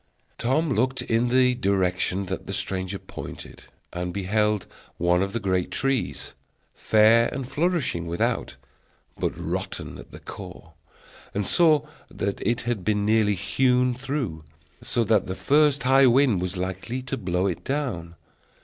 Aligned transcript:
Tom 0.39 0.71
looked 0.71 1.03
in 1.03 1.27
the 1.27 1.53
direction 1.53 2.25
that 2.25 2.47
the 2.47 2.53
stranger 2.53 2.97
pointed, 2.97 3.65
and 3.93 4.11
beheld 4.11 4.65
one 4.97 5.21
of 5.21 5.31
the 5.31 5.39
great 5.39 5.69
trees, 5.69 6.33
fair 6.73 7.27
and 7.31 7.47
flourishing 7.47 8.07
without, 8.07 8.55
but 9.19 9.31
rotten 9.37 9.99
at 9.99 10.09
the 10.09 10.17
core, 10.19 10.73
and 11.35 11.45
saw 11.45 11.85
that 12.09 12.41
it 12.41 12.61
had 12.61 12.83
been 12.83 13.05
nearly 13.05 13.35
hewn 13.35 13.93
through, 13.93 14.43
so 14.81 15.03
that 15.03 15.27
the 15.27 15.35
first 15.35 15.83
high 15.83 16.07
wind 16.07 16.41
was 16.41 16.57
likely 16.57 17.03
to 17.03 17.15
blow 17.15 17.45
it 17.45 17.63
down. 17.63 18.15